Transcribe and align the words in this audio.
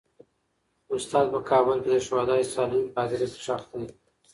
استاد 0.93 1.25
په 1.33 1.39
کابل 1.49 1.77
کې 1.83 1.89
د 1.93 1.97
شهدا 2.07 2.35
صالحین 2.53 2.85
په 2.93 2.99
هدیره 3.03 3.27
کې 3.33 3.37
خښ 3.45 3.63
دی. 3.71 3.85